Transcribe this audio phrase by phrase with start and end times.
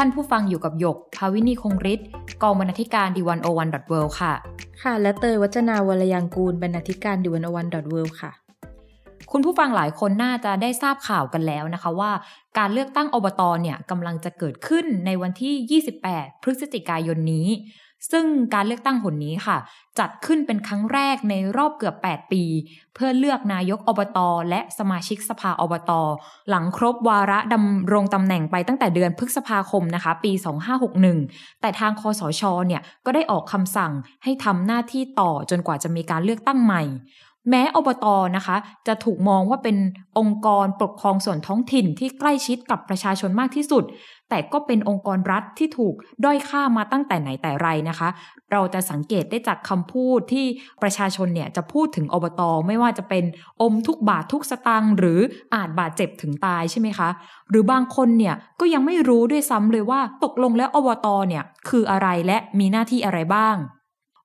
[0.00, 2.06] ท่านผู้ฟังอยู่กับหยก ภาวินีคงฤทธิ์
[2.42, 4.34] กองบรรณาธิการ The One O One dot worldวค่ะ
[4.82, 8.30] ค่ะ และเตยวัจนาวรยังกูลบรรณาธิการ The One O One dot world ค่ะ
[9.32, 12.10] คุณผู้ฟังหลายคนน่าจะได้ทราบข่าวกันแล้วนะคะว่า
[12.58, 17.48] การเลือกตั้งอบตเนี่ยกำลังจะเกิดขึ้นในวันที่ 28 พฤศจิกายนนี้
[18.10, 19.56] ซึ่งการเลือกตั้งหนนี้ค่ะ
[19.98, 22.42] จัดขึ้นเป็นครั้งแรกในรอบเกือบ 8 ปี
[22.94, 24.18] เพื่อเลือกนายกอบต
[24.50, 25.90] และสมาชิกสภาอบต
[26.50, 30.32] หลังครบวาระดำรงตำแหน่งไปตั้งแต่เดือนพฤษภาคมนะคะ ปี
[30.96, 33.92] 2561 แต่ทางคอสชเนี่ยก็ได้ออกคำสั่ง
[34.24, 36.82] ให้ทำหน้าที่ต่อจนกว่าจะมีการเลือกตั้งใหม่
[37.50, 39.76] แม้อบตนะคะ จะถูกมองว่าเป็น
[40.18, 43.84] องค์กรปกครองส่วนท้องถิ่นที่ใกล้ชิดกับประชาชนมากที่สุด
[44.28, 45.94] แต่ก็เป็นองค์กรรัฐที่ถูก
[46.24, 48.08] ด้อยค่ามาตั้งแต่ไหนแต่ไรนะคะ
[48.52, 50.46] เราจะสังเกตได้จากคำพูดที่
[50.82, 53.24] ประชาชนเนี่ยจะพูดถึงอบตไม่ว่าจะเป็น
[53.60, 55.20] อมทุกบาททุกสตังค์หรือ
[55.54, 57.08] อบตบาดเจ็บถึงตายใช่ไหมคะ
[57.50, 63.56] หรือบางคนเนี่ยก็ยังไม่รู้ด้วยซ้ำเลยว่าตกลงแล้วอบตเนี่ยคืออะไรและมีหน้าที่อะไรบ้าง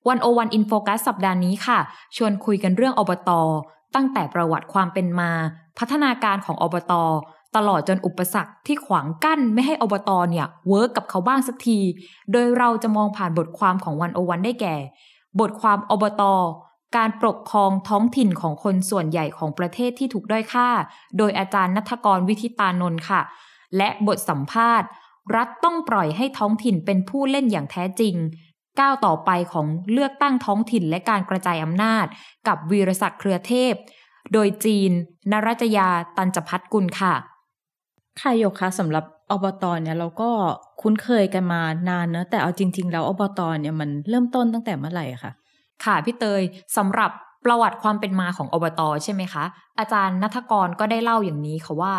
[0.08, 1.80] One O One In Focus สัปดาห์นี้ค่ะ
[2.16, 3.32] ชวนคุยกันเรื่องอบต
[3.96, 5.32] ตั้งแต่ประวัติความเป็นมา
[5.80, 6.94] พัฒนาการของอบต
[7.56, 11.80] ตลอดจนอุปสรรคที่ขวางกั้นไม่ให้อบตเนี่ย work กับเขาบ้างสักที
[12.31, 14.76] โดยเราจะมองผ่านบทความของวันโอวันได้แก่
[15.40, 16.24] บทความอบต
[16.98, 20.70] การปกครองท้องถิ่นของคนส่วนใหญ่ของประเทศที่ถูกด้อยค่า
[21.18, 23.22] โดยอาจารย์นัทกรวิทิตานนท์ค่ะ
[23.78, 24.88] และบทสัมภาษณ์
[25.36, 28.16] รัฐต้องปล่อยให้ท้องถิ่นเป็นผู้เล่นอย่างแท้จริง
[28.79, 32.05] ก้าวต่อไปของเลือกตั้งท้องถิ่นและการกระจายอำนาจ
[32.47, 33.73] กับวีรศักดิ์เครือเทพ
[34.34, 34.91] โดยจีน
[35.31, 37.13] นรัจยาตันจพัฒกุลค่ะ
[38.22, 40.29] ค่ะโยคะสำหรับอบตเนี่ยเราก็
[40.81, 45.31] คุ้นเคยกันมานานเนอะแต่เอาจริง ๆ แล้วอบตเนี่ยมันเริ่มต้นตั้งแต่เมื่อไหร่คะ
[45.85, 46.41] ค่ะพี่เตย
[46.78, 47.12] สำหรับ
[47.45, 49.44] ประวัติความเป็นมาของอบตใช่ไหมคะ
[49.79, 51.94] อาจารย์นัทกรก็ได้เล่าอย่างนี้ค่ะว่า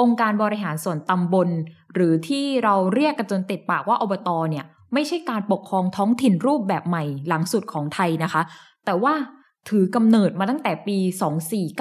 [0.00, 1.48] องค์การบริหารส่วนตำบล
[1.94, 4.64] หรือที่เราเรียกกันจนติดปากว่าอบตเนี่ย
[4.94, 8.42] ไม่ใช่การปกครองท้องถิ่นรูปแบบใหม่หลังสุดของไทยนะคะ
[8.84, 9.14] แต่ว่า
[9.68, 10.98] ถือกำเนิดมาตั้งแต่ปี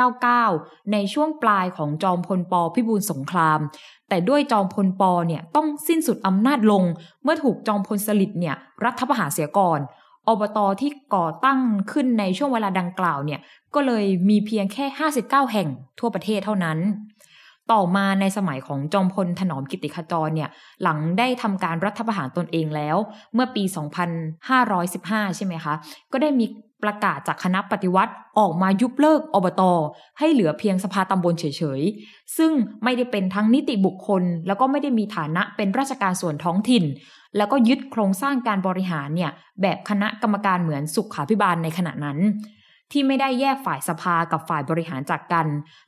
[0.03, 3.59] 2499 ในช่วงปลายของจอมพลปพิบูลสงคราม
[4.09, 6.83] แต่ด้วยจอมพลปเนี่ยต้องสิ้นสุดอำนาจลง
[7.23, 8.55] เมื่อถูกจอมพลสฤษดิ์เนี่ย
[8.85, 9.79] รัฐประหารเสียก่อน
[10.27, 11.59] อบตที่ก่อตั้ง
[11.91, 13.39] ขึ้นในช่วงเวลาดังกล่าวเนี่ย
[13.75, 14.85] ก็เลยมีเพียงแค่
[15.19, 16.77] 59 แห่งทั่วประเทศเท่านั้น
[17.72, 20.50] ต่อมาในสมัยของจอมพลถนอมกิติขจรเนี่ย
[20.84, 22.97] หลังได้ทำการรัฐประหารตนเองแล้ว
[23.34, 23.63] เมื่อปี
[24.50, 25.74] 2515 ใช่ไหมคะ
[26.12, 26.46] ก็ได้มี
[26.84, 29.62] ประกาศจากคณะปฏิวัติออกมายุบเลิกอบต
[30.19, 31.46] ให้เหลือเพียงสภาตำบลเฉ
[31.80, 32.52] ยๆ ซึ่ง
[32.84, 36.84] ไม่ได้เป็นทั้งนิติบุคคล แล้วก็ไม่ได้มีฐานะเป็นราชการส่วนท้องถิ่น
[37.38, 39.31] แล้วก็ยึดโครงสร้างการบริหารเนี่ย
[39.62, 42.18] แบบคณะกรรมการเหมือนสุขาพิบาลในขณะนั้น
[42.91, 45.47] ที่ไม่ได้แยกฝ่ายสภากับฝ่ายบริหารจากกัน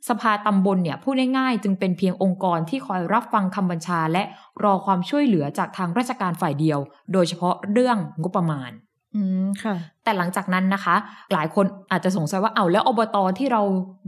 [0.09, 4.23] สภาตำบลเนี่ยพูดง่ายๆ จึงเป็นเพียงองค์กรที่คอยรับฟังคำบัญชา และ
[4.63, 6.79] รอความช่วยเหลือจากทางราชการฝ่ายเดียว
[7.13, 8.71] โดยเฉพาะเรื่องงบประมาณ
[9.15, 10.95] อืมค่ะแต่หลังจากนั้นนะคะ
[11.33, 13.61] หลายคนอาจจะสงสัยว่าเอาแล้วอบตอที่เรา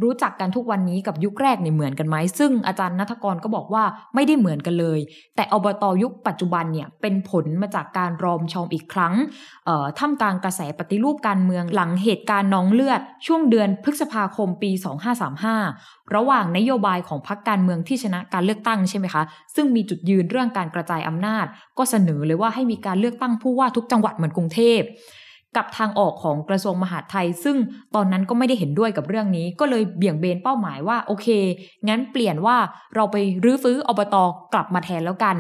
[0.04, 3.84] รู้จักกันทุกวันนี้กับยุคแรกเนี่ยเหมือนกันไหมซึ่งอาจารย์นัทกรก็บอกว่า
[4.16, 5.00] ไม่ได้เหมือนกันเลย
[5.36, 9.14] แต่อบตอยุคปัจจุบันเนี่ยเป็นผลมาจากการรอมชอมอีกครั้ง
[9.98, 14.72] ท่ามกลางกระแสปฏิรูปการเมืองหลังเหตุการณ์น้องเลือด ช่วงเดือนพฤษภาคมปี
[15.44, 19.24] 2535 ระหว่างนโยบายของพรรคการเมืองที่ชนะการเลือกตั้งใช่ไหมคะ
[19.56, 21.46] ซึ่งมีจุดยืนเรื่องการกระจายอำนาจ
[21.78, 24.81] ก็เสนอเลยว่าให้มีการเลือกตั้งผู้ว่าทุกจังหวัดเหมือนกรุงเทพ
[25.58, 27.58] กับทางออกของกระทรวงมหาดไทย ซึ่ง
[27.96, 31.28] ตอนนั้นก็ไม่ได้เห็นด้วยกับเรื่องนี้ ก็เลยเบี่ยงเบนเป้าหมายว่าโอเค
[31.88, 32.58] งั้นเปลี่ยนว่า
[32.96, 34.16] เราไปรื้อฟื้ออบต
[34.53, 35.38] กลับมาแทนแล้วกัน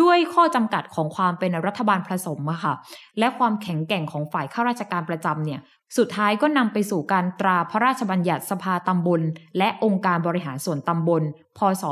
[0.00, 2.74] ด้วยข้อจำกัดของความเป็นรัฐบาลผสมอะค่ะ
[3.18, 5.60] และความแข็งแกร่งของฝ่ายข้าราชการประจำเนี่ย
[5.98, 9.20] สุดท้ายก็นำไปสู่การตราพระราชบัญญัติสภาตำบล
[9.58, 11.22] และองค์การบริหารส่วนตำบล
[11.58, 11.84] พศ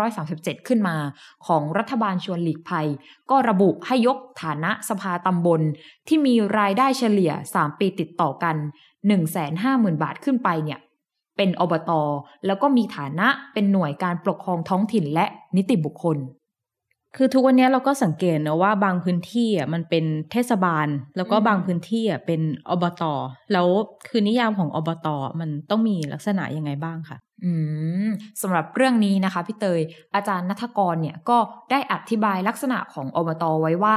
[0.00, 0.96] 2537 ขึ้นมา
[1.46, 2.86] ของรัฐบาลชวนหลีกภัย
[3.30, 5.60] ก็ระบุให้ยกฐานะสภาตำบล
[6.08, 8.56] ที่มีรายได้เฉลี่ย 3 ปีติดต่อกัน
[9.28, 10.78] 150,000 บาทขึ้นไปเนี่ย
[11.36, 11.90] เป็นอบต
[12.46, 15.26] แล้วก็มีฐานะเป็นหน่วยการปกครองท้องถิ่นและ
[15.56, 16.18] นิติบุคคล
[17.16, 20.86] คือทุกวันนี้เราก็สังเกตนะว่าบางพื้นที่อะมันเป็นเทศบาล
[21.16, 23.02] แล้วก็บางพื้นที่อะเป็นอบต
[23.52, 23.66] แล้ว
[24.08, 25.08] คือนิยามของอบต
[25.40, 27.52] มันต้องมีลักษณะยังไงบ้างคะอื
[28.06, 28.08] ม
[28.42, 29.80] สำหรับเรื่องนี้นะคะพี่เตย
[30.14, 31.38] อาจารย์นัทกรเนี่ยก็
[31.70, 33.96] ได้อธิบายลักษณะของอบตไว้ว่า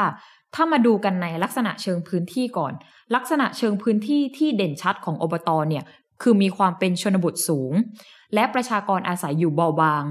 [0.55, 2.73] ถ้ามาดูกันในลักษณะเชิงพื้นที่ก่อน
[3.15, 5.83] ลักษณะเชิงพื้นที่ที่เด่นชัดของอบตเนี่ย
[6.21, 7.73] คือมีความเป็นชนบทสูง
[8.33, 10.03] และประชากรอาศัยอยู่เบาบาง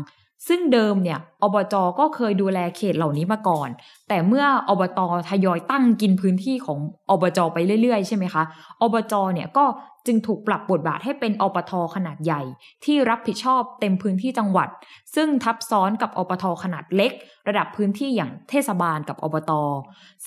[0.49, 3.69] ซึ่งเดิมเนี่ยอบจก็เคยดูแลเขตเหล่านี้มาก่อน
[4.09, 6.79] แต่เมื่ออบตทยอยตั้งกินพื้นที่ของ
[7.11, 8.43] อบจไปเรื่อยๆ ใช่ไหมคะ
[8.83, 9.65] อบจเนี่ยก็
[10.07, 12.43] จึงถูกปรับบทบาทให้เป็นอปทขนาดใหญ่
[12.85, 14.69] ที่รับผิดชอบเต็มพื้นที่จังหวัด
[15.15, 17.13] ซึ่งทับซ้อนกับอปทขนาดเล็ก
[17.49, 19.53] ระดับพื้นที่อย่างเทศบาลกับอบต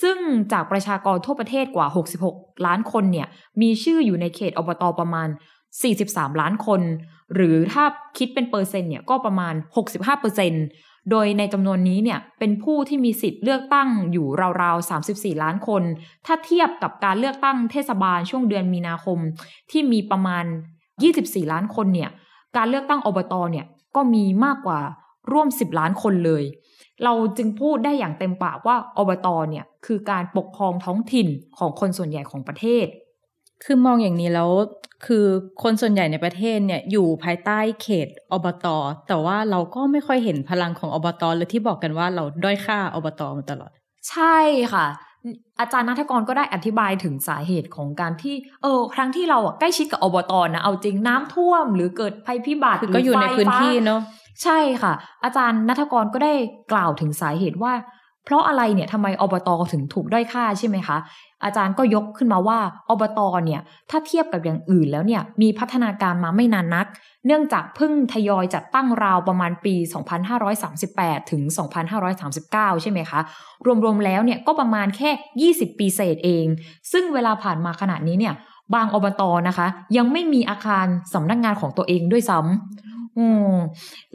[0.01, 0.17] ซึ่ง
[0.51, 1.87] จากประชากรทั่วประเทศกว่า
[2.27, 3.27] 66 ล้านคนเนี่ย
[3.61, 5.27] มีชื่ออยู่ในเขตอบตประมาณ
[5.83, 6.81] 43 ล้านคน
[7.33, 7.83] หรือถ้า
[8.17, 9.53] คิดเป็นเปอร์เซ็นต์เนี่ยก็ประมาณ
[9.87, 10.65] 65เปอร์เซ็นต์
[11.11, 14.27] โดยในจำนวนนี้เนี่ยเป็นผู้ที่มีสิทธิ์เลือกตั้งอยู่
[14.61, 15.83] ราวๆ 34 ล้านคน
[16.25, 19.17] ถ้าเทียบกับการเลือกตั้งเทศบาลช่วงเดือนมีนาคม
[19.71, 20.45] ที่มีประมาณ
[20.97, 22.09] 24 ล้านคนเนี่ย
[22.57, 24.79] การเลือกตั้งอบตเนี่ยก็มีมากกว่า
[25.31, 26.43] ร่วม 10 ล้านคนเลย
[27.03, 32.85] เราจึงพูดได้อย่างเต็มปากว่าอบตเนี่ยคือการปกครองท้องถิ่นของคนส่วนใหญ่ของประเทศ
[33.63, 34.49] คือมองอย่างนี้แล้ว
[35.07, 35.25] คือ
[35.63, 38.67] คนส่วนใหญ่ในประเทศเนี่ยอยู่ภายใต้เขตอบต
[39.07, 43.71] แต่ว่าเราก็ไม่ค่อยเห็นพลังของอบตเลยที่บอกกันว่าเราด้อยค่าอบตมาตลอด
[44.09, 44.37] ใช่
[44.73, 44.85] ค่ะ
[45.59, 54.01] อาจารย์นัทกรก็ได้อธิบายถึงสาเหตุของการที่ เออ ครั้งที่เราอะใกล้ชิดกับอบตนะเอาจริงน้ำท่วม หรือเกิดภัยพิบัติคือก็อยู่ในพื้นที่เนาะ
[54.43, 54.93] ใช่ค่ะ
[55.23, 56.33] อาจารย์นัทกรก็ได้
[56.71, 57.73] กล่าวถึงสาเหตุว่า
[58.25, 60.97] เพราะอะไรเนี่ยทำไมอบตถึงถูกด้อยค่าใช่ไหมคะ
[61.45, 62.59] อาจารย์ก็ยกขึ้นมาว่า
[62.89, 66.87] อบตเนี่ยถ้าเทียบกับอย่างอื่นแล้วเนี่ยมีพัฒนาการมาไม่นานนัก
[67.25, 69.75] เนื่องจากเพิ่งทยอยจัดตั้งราวประมาณปี
[70.53, 71.41] 2538 ถึง
[72.17, 73.19] 2539 ใช่ไหมคะ
[73.85, 76.45] รวมๆแล้วเนี่ยก็ประมาณแค่ 20 ปีเศษเอง
[76.91, 78.33] ซึ่งเวลาผ่านมาขนาดนี้เนี่ย
[78.75, 83.53] บางอบตนะคะ ยังไม่มีอาคารสำนักงงานของตัวเองด้วยซ้ำ อืม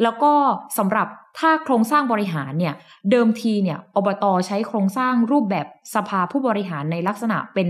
[0.03, 0.33] แล้วก็
[0.79, 1.07] สำหรับ
[1.39, 2.75] ถ้าโครงสร้างบริหารเนี่ย
[3.11, 7.69] เดิมทีเนี่ยอบตใช้โครงสร้างรูปแบบสภาผู้บริหารในลักษณะเป็น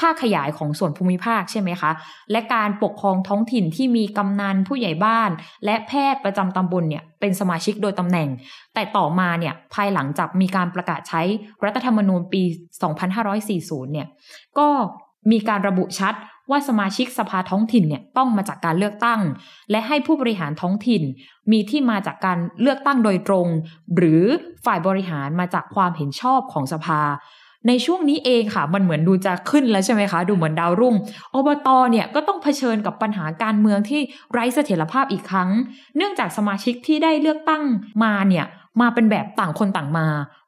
[0.00, 1.90] ภาคขยายของส่วนภูมิภาคใช่ไหมคะ
[2.30, 5.30] และการปกครองท้องถิ่นที่มีกำนันผู้ใหญ่บ้าน
[5.64, 8.28] และแพทย์ประจำตำบลเนี่ยเป็นสมาชิกโดยตำแหน่ง
[8.74, 11.22] แต่ต่อมาเนี่ยภายหลังจากมีการประกาศใช้
[11.64, 12.42] รัฐธรรมนูญปี
[13.18, 14.06] 2540 เนี่ย
[14.58, 14.68] ก็
[15.30, 16.14] มีการระบุชัด
[16.50, 19.20] ว่าสมาชิกสภาท้องถิ่นเนี่ยต้องมาจากการเลือกตั้ง
[19.70, 21.02] และให้ผู้บริหารท้องถิ่น
[21.52, 23.46] มีที่มาจากการเลือกตั้งโดยตรง
[23.96, 24.22] หรือ
[24.64, 27.00] ฝ่ายบริหารมาจากความเห็นชอบของสภา
[27.68, 30.94] ในช่วงนี้เองค่ะ มันเหมือนดูจะขึ้นแล้วใช่ไหมคะ ดูเหมือนดาวรุ่ง
[31.34, 34.00] อบตเนี่ยก็ต้องเผชิญกับปัญหาการเมืองที่
[34.32, 35.50] ไร้เสถียรภาพอีกครั้ง
[35.96, 37.62] เนื่องจากสมาชิกที่ได้เลือกตั้ง
[38.04, 38.46] มาเนี่ย
[38.80, 40.06] มาเป็นแบบต่างคนต่างมา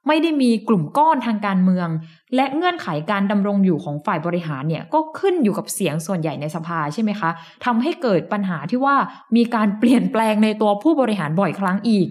[0.08, 1.88] ไม่ได้มีกลุ่มก้อนทางการเมือง
[2.36, 7.30] และเงื่อนไขการดำรงอยู่ของฝ่ายบริหารเนี่ยก็ขึ้นอยู่กับเสียงส่วนใหญ่ในสภาใช่ไหมคะ
[7.64, 8.96] ทำให้เกิดปัญหาที่ว่า
[9.36, 12.06] มีการเปลี่ยนแปลงในตัวผู้บริหารบ่อยครั้งอีก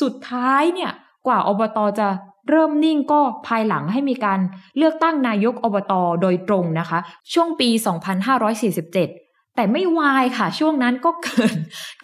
[0.00, 0.90] สุดท้ายเนี่ย
[1.26, 2.08] กว่าอบตจะ
[2.48, 4.40] เริ่มนิ่งก็ภายหลังให้มีการ
[4.76, 5.92] เลือกตั้งนายกอบต
[6.22, 6.98] โดยตรงนะคะ
[7.32, 7.68] ช่วงปี
[8.34, 9.29] 2547
[9.60, 11.56] แต่ไม่วายค่ะ ช่วงนั้นก็เกิด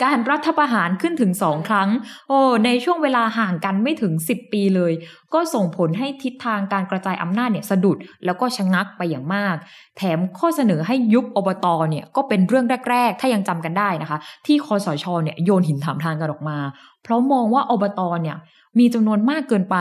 [0.02, 1.88] การรัฐประหารขึ้นถึงสองครั้ง
[2.28, 4.92] โอ้ในช่วงเวลาห่างกันไม่ถึง 10 ปีเลย
[5.34, 9.54] ก็ส่งผลให้ทิศทางการกระจายอำนาจเนี่ยสะดุดแล้วก็ชะงักไปอย่างมาก
[9.96, 16.58] แถมข้อเสนอให้ยุบอบตเนี่ยก็เป็นเรื่องแรก ๆ ถ้ายังจำกันได้นะคะ ที่คอสชเนี่ยโยนหินถามทางกันออกมา
[17.02, 18.38] เพราะมองว่าอบตเนี่ย
[18.80, 19.76] มีจำนวนมากเกินไป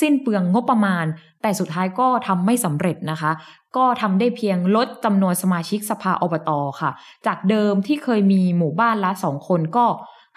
[0.00, 1.04] สิ้นเปลืองงบประมาณ
[1.42, 3.30] แต่สุดท้ายก็ทำไม่สำเร็จนะคะ
[3.76, 6.90] ก็ทำได้เพียงลดจำนวนสมาชิกสภาอบตค่ะ
[7.26, 9.86] จากเดิมที่เคยมีหมู่บ้านละสองคนก็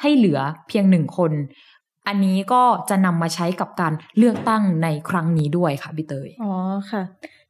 [0.02, 1.32] ให้เหลือเพียงหนึ่งคน
[2.08, 6.54] อันนี้ก็จะนำมาใช้กับการเลือกตั้งในครั้งนี้ด้วยค่ะพี่เตย อ๋อ
[6.92, 7.02] ค่ะ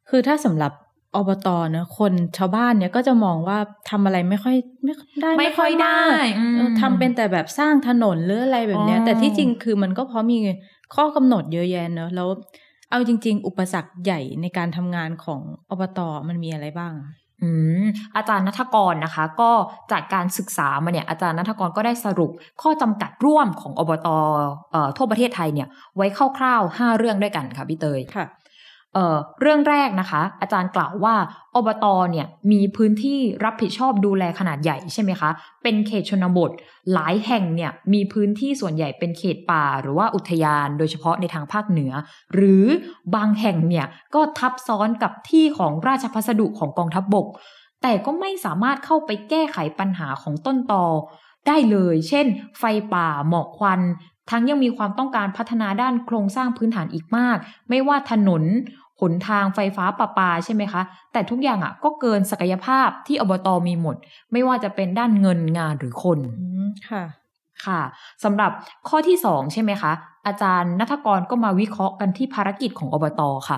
[0.09, 0.71] คือถ้าสำหรับ
[1.15, 3.57] อบตเนอะคนชาวบ้านเนี่ยก็จะมองว่า
[3.89, 10.37] ทำอะไรไม่ค่อยไม่ได้ไม่ค่อยได้มากอืมเออทำเป็นแต่แบบสร้างถนนหรืออะไรแบบเนี้ยอ๋อแต่ที่จริงคือมันก็เพราะมี
[10.95, 12.27] ข้อกำหนดเยอะแยะเนอะแล้ว
[12.91, 17.49] เอาจริง ๆ อุปสรรคใหญ่ในการทำงานของอบตมันมีอะไรบ้างอะอื
[17.81, 19.51] มอาจารย์นัทกรนะคะ ก็
[19.91, 22.31] จากการศึกษามาเนี่ยอาจารย์นัทกรก็ได้สรุป
[22.61, 24.07] ข้อจำกัดร่วมของอบต
[24.71, 26.07] เอ่อทั่วประเทศไทยเนี่ยไว้
[26.37, 28.25] คร่าวๆ 5 เรื่องด้วยกันค่ะพี่เตยค่ะ
[28.93, 31.15] เเรื่องแรกนะคะ อาจารย์กล่าวว่า
[31.55, 35.29] อบตเนี่ยมีพื้นที่รับผิดชอบดูแลขนาดใหญ่ใช่ไหมคะ
[35.63, 36.51] เป็นเขตชนบท
[36.93, 41.93] หลายแห่งเนี่ยมีพื้นที่ส่วนใหญ่เป็นเขตป่า หรือว่าอุทยาน โดยเฉพาะในทางภาคเหนือ
[42.33, 42.65] หรือ
[43.15, 47.27] บางแห่งเนี่ยก็ทับซ้อนกับที่ของราชพัสดุของกองทัพบบก
[47.81, 50.85] แต่ก็ไม่สามารถเข้าไปแก้ไขปัญหาของต้นตอ
[51.47, 52.25] ได้เลย เช่น
[52.59, 53.81] ไฟป่าหมอกควัน
[54.29, 57.37] ทั้งยังมีความต้องการพัฒนาด้านโครงสร้างพื้นฐานอีกมาก
[57.69, 58.43] ไม่ว่าถนน
[59.01, 60.81] หนทางไฟฟ้าประปาใช่ไหมคะ
[61.13, 63.95] แต่ทุกอย่างอะก็เกินศักยภาพที่อบตมีหมด
[64.31, 67.03] ไม่ว่าจะเป็นด้านเงินงานหรือคนอืมค่ะ
[67.65, 67.81] ค่ะ
[68.23, 68.51] สำหรับ
[68.89, 69.91] ข้อที่2ใช่ไหมคะ
[70.25, 73.57] อาจารย์นัทกรก็มาวิเคราะห์กันที่ภารกิจของอบตค่ะ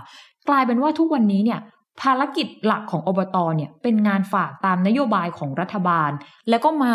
[0.49, 1.59] กลายเป็นว่าทุกวันนี้เนี่ย
[2.01, 6.11] ภารกิจหลักของอบตเนี่ยเป็นงานฝากตามนโยบายของรัฐบาล
[6.49, 6.93] แล้วก็มา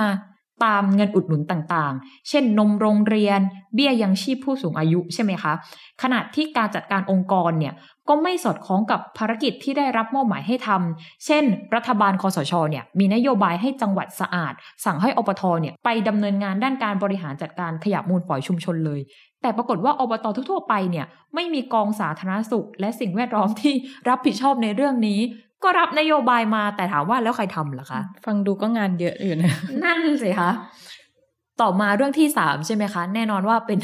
[0.64, 3.40] ตามเงินอุดหนุนต่างๆ เช่นนมโรงเรียน
[3.74, 5.52] เบี้ยยังชีพผู้สูงอายุใช่ไหมคะ
[6.02, 7.74] ขณะที่การจัดการองค์กรเนี่ย
[8.08, 14.52] ก็ไม่สอดคล้องกับภารกิจที่ได้รับมอบหมายให้ทำเช่น รัฐบาลคอสชเนี่ยมีนโยบายให้จังหวัดสะอาด
[14.84, 19.00] สั่งให้อปทเนี่ยไปดำเนินงานด้านการบริหารจัดการขยะมูลฝอยชุมชนเลย
[19.42, 23.74] แต่ปรากฏว่าอบตทั่วๆไปเนี่ยไม่มีกองสาธารณสุข และสิ่งแวดล้อมที่
[24.08, 25.20] รับผิดชอบในเรื่องนี้
[25.62, 29.52] ก็รับนโยบายมาแต่ถามว่าแล้วใครทำล่ะคะ ฟังดูก็งานเยอะอยู่นะ
[29.84, 30.50] นั่นสิคะ
[31.60, 33.78] ต่อมาเรื่องที่สามใช่ไหมคะ แน่นอนว่าเป็น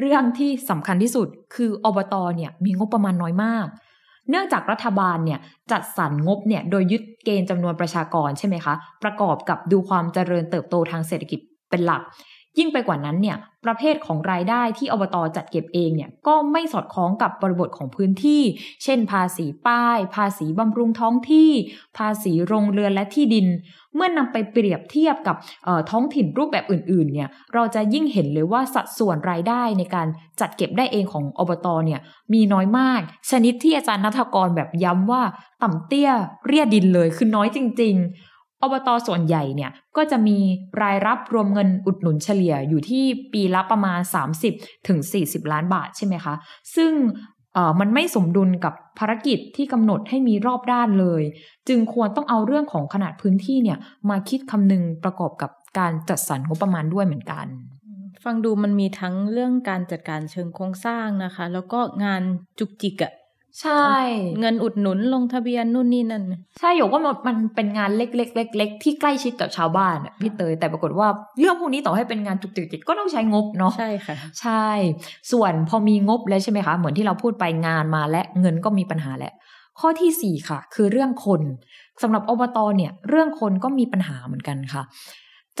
[0.00, 3.66] เรื่องที่สำคัญที่สุด คืออบตเนี่ย มีงบประมาณน้อยมาก
[4.30, 5.38] เนื่องจากรัฐบาลเนี่ย
[5.72, 11.40] จัดสรรงบเนี่ยโดยยึดเกณฑ์จำนวนประชากรใช่ไหมคะ ประกอบกับดูความเจริญเติบโตทางเศรษฐกิจ
[11.70, 12.02] เป็นหลัก
[12.58, 18.42] ยิ่งไปกว่านั้นเนี่ยประเภทของรายได้ที่อบตจัดเก็บเองเนี่ยก็ไม่สอดคล้องกับบริบทของพื้นที่
[18.84, 21.50] เช่น ภาษีป้าย ภาษีบำรุงท้องที่
[21.98, 23.46] ภาษีโรงเรือนและที่ดิน
[23.94, 25.36] เมื่อนำไปเปรียบเทียบกับ
[25.90, 30.06] ท้องถิ่นรูปแบบอื่นๆเนี่ยเราจะยิ่งเห็นเลยว่าสัดส่วนรายได้ในการ
[30.40, 32.00] จัดเก็บได้เองของอบตเนี่ย
[32.32, 35.22] มีน้อยมาก ชนิดที่อาจารย์นัทกรแบบย้ำว่า
[35.62, 36.10] ต่ำเตี้ย
[36.46, 38.33] เรียดินเลยคือน้อยจริง ๆ
[38.64, 40.38] อบตส่วนใหญ่เนี่ยก็จะมี
[40.82, 44.00] รายรับรวมเงินอุดหนุนเฉลี่ยอยู่ที่ปีละประมาณ
[44.44, 46.34] 30 ถึง 40 ล้านบาทใช่ไหมคะ
[46.76, 46.92] ซึ่ง
[47.80, 51.22] มันไม่สมดุลกับภารกิจที่กำหนดให้มีรอบด้านเลย
[51.68, 53.78] จึงควรต้องเอาเรื่องของขนาดพื้นที่เนี่ย
[54.10, 57.46] มาคิดคำนึงประกอบกับการจัดสรรงบประมาณด้วยเหมือนกัน
[58.24, 62.22] ฟังดูมันมีทั้งเรื่องการจัดการเชิงโครงสร้างนะคะ แล้วก็งาน
[62.58, 63.12] จุกจิกอะ
[63.62, 63.88] ใช่
[64.40, 66.24] เงินอุดหนุนลงทะเบียนนู่นนี่นั่น
[66.58, 71.08] ใช่หยกว่ามันเป็นงานเล็กๆเล็กๆที่ใกล้ชิดกับชาวบ้านพี่เตยแต่ปรากฏว่า
[71.38, 74.68] เรื่องพวกนี้ต่อให้เป็นงานจุกจิกก็ต้องใช้งบเนาะใช่ค่ะ ใช่
[75.32, 79.32] ส่วนพอมีงบแล้วใช่ไหมคะ เหมือนที่เราพูดไปงานมาและเงินก็มีปัญหาแหละ
[79.80, 81.42] ข้อที่สี่ค่ะ คือเรื่องคน
[82.02, 84.82] สำหรับอบตเนี่ย เรื่องคนก็มีปัญหาเหมือนกันค่ะ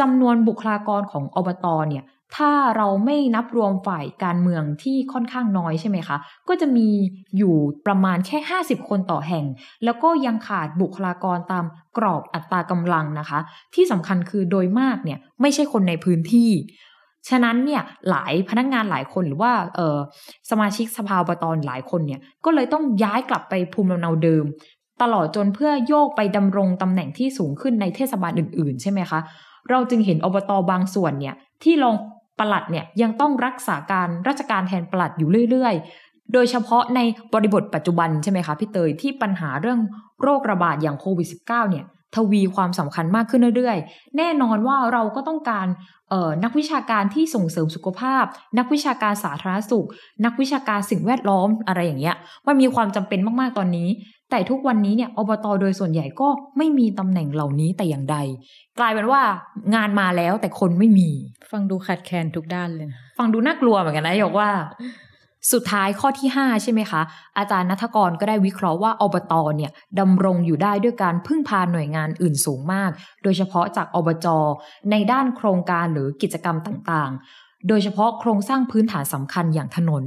[0.00, 2.04] จำนวนบุคลากรของอบตเนี่ย
[2.36, 6.16] ถ้าเราไม่นับรวมฝ่ายการเมืองที่ค่อนข้างน้อยใช่ไหมคะ
[6.48, 6.88] ก็จะมี
[7.38, 7.54] อยู่
[7.86, 9.44] ประมาณแค่ 50 คนต่อแห่ง
[9.84, 11.64] แล้วก็ยังขาดบุคลากรตาม
[11.96, 13.38] กรอบอัตรากำลังนะคะ
[13.74, 16.50] ที่สำคัญคือโดยมากเนี่ยไม่ใช่คนในพื้นที่
[17.28, 19.98] ฉะนั้นเนี่ยหลายพนักงงานหลายคนหรือว่าเออ
[20.50, 24.44] สมาชิกสภาอบตหลายคนเนี่ยก็เลยต้องย้ายกลับไปภูมิลำเนาเดิม
[25.02, 29.20] ตลอดจนเพื่อโยกไปดำรงตำแหน่งที่สูงขึ้นในเทศบาลอื่น ๆ ใช่ไหมคะ
[29.70, 31.94] เราจึงเห็นอบตบางส่วนเนี่ยที่ลอง
[32.38, 37.00] ปลัดเนี่ยยังต้องรักษาการราชการแทนปลัดอยู่เรื่อยๆ โดยเฉพาะใน
[37.34, 39.80] บริบทปัจจุบันใช่ไหมคะพี่เตยที่ปัญหาเรื่อง
[40.22, 41.84] โรคระบาดอย่างโควิด -19 เนี่ย
[42.16, 45.66] ทวีความสำคัญมากขึ้นเรื่อยๆ แน่นอนว่าเราก็ต้องการ
[46.44, 48.24] นักวิชาการที่ส่งเสริมสุขภาพ
[48.58, 49.86] นักวิชาการสาธารณสุข
[50.24, 52.16] นักวิชาการสิ่งแวดล้อมอะไรอย่างเงี้ย
[52.46, 53.88] มันมีความจำเป็นมากๆตอนนี้
[54.30, 56.28] แต่ทุกวันนี้เนี่ยอบตโดยส่วนใหญ่ก็
[56.58, 58.16] ไม่มีตำแหน่งเหล่านี้แต่อย่างใด
[58.78, 59.20] กลายเป็นว่า
[59.74, 61.10] งานมาแล้วแต่คนไม่มี
[61.50, 64.50] ฟังดูขาดแคลนทุกด้านเลย ฟังดูน่ากลัวเหมือนกันนะยกว่า
[65.52, 67.02] สุดท้ายข้อที่ 5 ใช่ไหมคะ
[67.38, 69.70] อาจารย์นัทกรก็ได้วิเคราะห์ว่าอบตเนี่ย
[70.00, 72.90] ดำรงอยู่ได้ด้วยการพึ่งพาหน่วยงานอื่นสูงมาก
[73.22, 74.26] โดยเฉพาะจากอบจ
[74.90, 77.12] ในด้านโครงการหรือกิจกรรมต่าง
[77.68, 80.04] โดยเฉพาะโครงสร้างพื้นฐานสำคัญอย่างถนน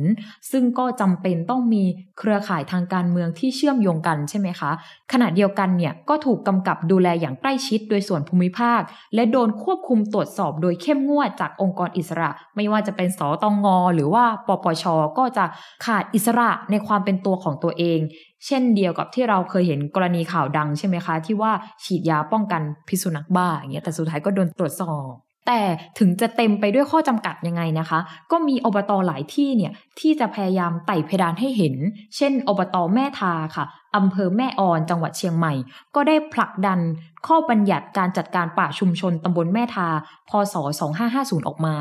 [0.52, 1.84] ซึ่งก็จำเป็นต้องมี
[2.20, 4.72] เครือข่ายทางการเมืองที่เชื่อมโยงกันใช่ไหมคะ
[5.12, 8.82] ขณะเดียวกันเนี่ยก็ถูกกำกับดูแลอย่างใกล้ชิดโดยส่วนภูมิภาค
[9.16, 14.84] และโดนควบคุมตรวจสอบโดยเข้มงวดจากองค์กรอิสระ ไม่ว่าจะเป็นสตงงหรือว่าปปช
[15.18, 15.46] ก็จะ
[15.86, 18.00] ขาดอิสระในความเป็นตัวของตัวเอง
[18.46, 21.52] เช่นเดียวกับที่เราเคยเห็นกรณีข่าวดังใช่ไหมคะ ที่ว่า
[21.84, 25.62] ฉีดยาป้องกันพิษสุนัขบ้าอย่างเงี้ยแต่สุดท้ายก็โดนตรวจสอบ แต่
[26.00, 28.00] ถึงจะเต็มไปด้วยข้อจำกัดยังไงนะคะ
[28.32, 31.76] ก็มีอบตอหลายที่เนี่ยที่จะพยายามไต่เพดานให้เห็น
[32.16, 35.54] เช่น อบตอแม่ทาค่ะอำเภอแม่ออนจังหวัดเชียงใหม่
[35.96, 36.80] ก็ได้ผลักดัน
[37.28, 39.88] ข้อบัญญัติการจัดการป่าชุมชนตำบลแม่ทา
[40.30, 40.56] พศ
[41.02, 41.76] 2550 ออกมา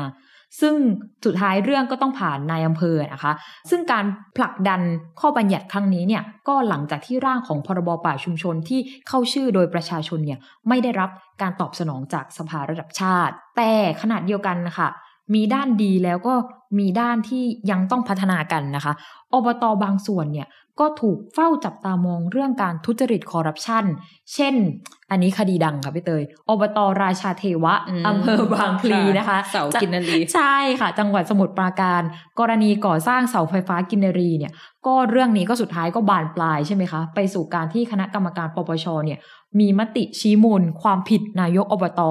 [0.61, 0.75] ซึ่ง
[1.25, 3.33] สุดท้ายเรื่องก็ต้องผ่านนายอำเภอนะคะ
[3.69, 4.05] ซึ่งการ
[4.37, 4.81] ผลักดัน
[5.19, 11.09] ข้อบัญญัติครั้งนี้เนี่ยก็หลังจากที่ร่างของพรบป่าชุมชนที่เข้าชื่อโดยประชาชนเนี่ยไม่ได้รับ
[11.41, 14.87] การตอบสนองจากสภาระดับชาติ แต่ขนาดเดียวกันนะคะ
[15.33, 16.33] มีด้านดีแล้วก็
[16.79, 18.93] มีด้านที่ยังต้องพัฒนากันนะคะ
[19.33, 20.47] อบตบางส่วนเนี่ย
[20.79, 23.85] ก็ถูกเฝ้าจับตามองเรื่องการทุจริตคอร์รัปชัน
[24.33, 24.55] เช่น
[25.11, 27.73] อันนี้คดีดังค่ะพี่เตย อบตราชาเทวะ
[28.07, 32.01] อำเภอบางพลีนะคะ เสากินนรีใช่ค่ะ จังหวัดสมุทรปราการ
[32.39, 34.51] กรณีก่อสร้างเสาไฟฟ้ากินนรีเนี่ย
[34.85, 39.19] ก็เรื่องนี้ก็สุดท้ายก็บานปลายใช่ไหมคะ ไปสู่การที่คณะกรรมการปปชเนี่ย
[39.59, 42.01] มีมติชี้มูล ความผิดนายกอบต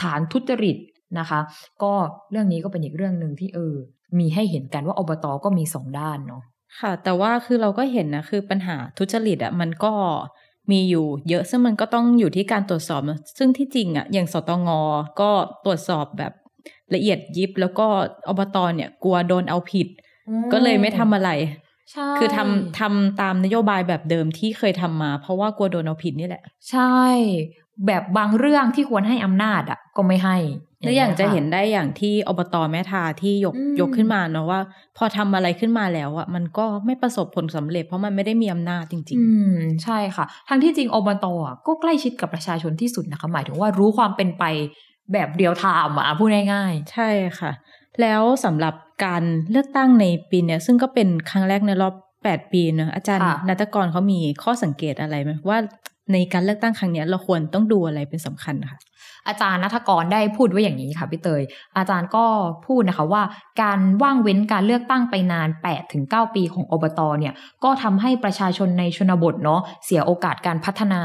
[0.00, 0.76] ฐานทุจริต
[1.18, 1.40] นะคะ
[1.82, 1.92] ก็
[2.30, 3.74] เรื่องนี้ก็เป็นอีกเรื่องหนึ่งที่เออ
[4.18, 6.42] มีให้เห็นกันว่าอบตก็มีสองด้านเนาะ
[6.80, 9.92] ค่ะ แต่ว่าคือเราก็เห็นนะคือปัญหาทุจริตอะมันก็
[10.70, 14.68] มีอยู่เยอะซึ่งมันก็ต้องอยู่ที่การตรวจสอบนะซึ่งที่จริงอะอย่างสตง
[15.20, 15.30] ก็
[15.64, 16.32] ตรวจสอบแบบ
[16.94, 17.86] ละเอียดยิบ แล้วก็
[18.28, 19.88] อบตเนี่ยกลัวโดนเอาผิด
[20.52, 21.30] ก็เลยไม่ทำอะไร
[21.92, 26.96] ใช่คือทำทำตามนโยบายแบบเดิมที่เคยทำมา เพราะว่ากลัวโดนเอาผิดนี่แหละ ใช่
[27.86, 30.36] แบบบางเรื่องที่ควรให้อำนาจอะ ก็ไม่ให้
[30.82, 34.60] แล้วอย่างจะค่เห็นได้อย่างที่อบตแม่ทาที่ยกอืมยกขึ้นมาเนาะว่า
[34.96, 44.44] พอทำอะไรขึ้นมาแล้วอะมันก็ไม่ประสบผลสำเร็จเพราะมันไม่ได้มีอำนาจจริงอืมใช่ค่ะ ทั้งที่จริงอบตอะก็ใกล้ชิดกับประชาชนที่สุดนะคะ หมายถึงว่ารู้ความเป็นไป
[45.12, 47.50] แบบ real-time อะพูดง่ายๆ ใช่ค่ะ
[48.00, 55.58] แล้วสำหรับการเลือกตั้งในปีเนี้ยซึ่งก็เป็นครั้งแรกในรอบ8ปีเนอะอาจารย์นัตกรเขามีข้อสังเกตอะไรไหมว่า
[56.12, 58.78] ในการเลือกตั้งครั้งนี้เราควรต้องดูอะไรเป็นสำคัญค่ะ
[59.28, 61.42] อาจารย์นัทกรได้พูดไว้อย่างนี้ค่ะพี่เตย
[61.76, 62.24] อาจารย์ก็
[62.66, 63.22] พูดนะคะว่า
[63.62, 65.48] การว่างเว้นการเลือกตั้งไปนาน
[65.92, 67.34] 8-9ปีของอบตเนี่ย
[67.64, 71.02] ก็ทำให้ประชาชนในชนบทเนาะเสียโอกาสการพัฒนา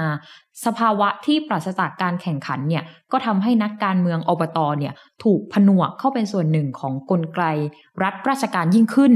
[0.65, 4.93] สภาวะที่ปราศจากการแข่งขันเนี่ยก็ทำให้นักการเมืองอบตเนี่ย
[5.23, 7.39] ถูกผนวกเข้าเป็นส่วนหนึ่งของกลไก
[8.03, 9.13] รัฐราชการยิ่งขึ้น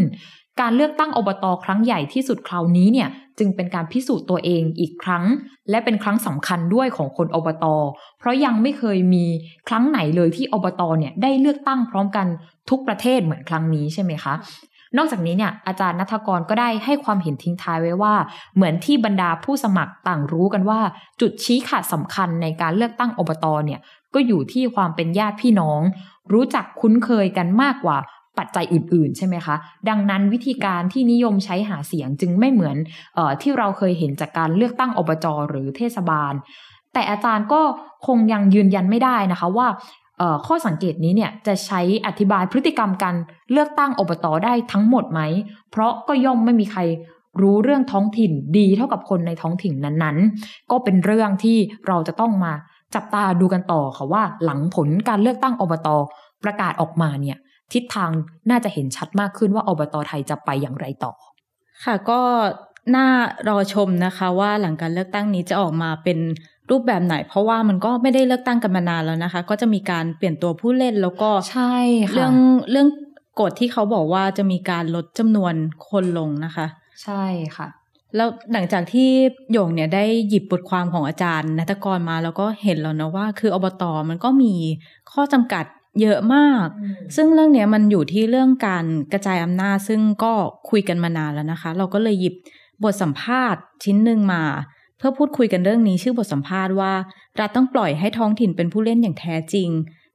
[0.62, 3.10] การเลือกตั้งอบตครั้งใหญ่ที่สุดคราวนี้เนี่ย
[3.40, 5.24] จึงเป็นการพิสูจน์ตัวเองอีกครั้ง
[5.70, 7.66] และเป็นครั้งสำคัญด้วยของคนอบต
[8.20, 9.26] เพราะยังไม่เคยมี
[9.68, 12.28] ครั้งไหนเลยที่อบตเนี่ยได้เลือกตั้งพร้อมกัน
[12.70, 14.34] ทุกประเทศเหมือนครั้งนี้ใช่ไหมคะ
[14.98, 18.14] นอกจากนี้เนี่ยอาจารย์นัทกรก็ได้ให้ความเห็นทิ้งท้ายไว้ว่า
[18.56, 20.80] เหมือนที่บรรดาผู้สมัครต่างรู้กันว่า
[21.22, 23.80] จุดชี้ขาดสำคัญในการเลือกตั้งอบตเนี่ย
[24.14, 25.82] ก็อยู่ที่ความเป็นญาติพี่น้อง
[26.34, 27.98] รู้จักคุ้นเคยกันมากกว่า
[28.38, 29.56] ปัจจัยอื่น ๆ ใช่ไหมคะ
[29.90, 32.78] ดังนั้นวิธีการที่นิยมใช้หาเสียงจึงไม่เหมือน
[33.18, 36.34] ออที่เราเคยเห็นจากการเลือกตั้งอบจหรือเทศบาล
[36.94, 37.62] แต่อาจารย์ก็
[38.08, 39.68] คงยังยืนยันไม่ได้นะคะว่า
[40.48, 43.16] ข้อสังเกตนี้เนี่ยจะใช้อธิบายพฤติกรรมการ
[43.52, 45.22] เลือกตั้งอบตได้ทั้งหมดไหม
[45.72, 46.82] เพราะก็ย่อมไม่มีใคร
[47.42, 52.54] รู้เรื่องท้องถิ่นดีเท่ากับคนในท้องถิ่นนั้นๆ ก็เป็นเรื่องที่เราจะต้องมา
[52.96, 55.88] จับตาดูกันต่อค่ะว่าหลังผลการเลือกตั้งอบต
[56.44, 57.38] ประกาศออกมาเนี่ย
[57.74, 58.12] ทิศทาง
[58.50, 61.14] น่าจะเห็นชัดมากขึ้นว่าอบตไทยจะไปอย่างไรต่อ
[61.86, 62.22] ค่ะก็
[62.96, 63.08] น่า
[63.50, 66.18] รอชมนะคะว่าหลังการเลือกตั้งนี้จะออกมาเป็น
[66.70, 71.76] รูปแบบไหน เพราะว่ามันก็ไม่ได้เลือกตั้งกันมานานแล้วนะคะ ก็จะมีการเปลี่ยนตัวผู้เล่นแล้วก็ใช่
[72.10, 72.34] ค่ะเรื่อง
[72.72, 72.88] เรื่อง
[73.40, 75.54] กฎที่เขาบอกว่าจะมีการลดจำนวน
[75.90, 76.68] คนลงนะคะ
[77.04, 77.24] ใช่
[77.58, 77.68] ค่ะ
[78.16, 79.10] แล้วหลังจากที่
[79.52, 84.54] โยงเนี่ยได้หยิบบทความของอาจารย์นัตกรมาแล้วก็เห็นแล้วนะว่า คืออบตมันก็มี
[85.12, 85.66] ข้อจำกัด
[86.02, 86.68] เยอะมาก
[87.16, 90.34] ซึ่งเรื่องเนี้ยมันอยู่ที่เรื่องการกระจายอำนาจซึ่งก็
[90.70, 92.36] คุยกันมานานแล้วนะคะ เราก็เลยหยิบ
[92.84, 94.44] บทสัมภาษณ์ชิ้นหนึ่งมา
[94.98, 96.94] เพื่อพูดคุยกันเรื่องนี้ชื่อบทสัมภาษณ์ว่า
[97.40, 99.70] รัฐต้องปล่อยให้ท้องถิ่นเป็นผู้เล่นอย่างแท้จริง